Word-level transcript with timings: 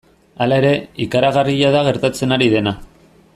Hala 0.45 0.57
ere, 0.61 0.71
ikaragarria 1.05 1.71
da 1.77 1.85
gertatzen 1.89 2.35
ari 2.39 2.49
dena. 2.55 2.75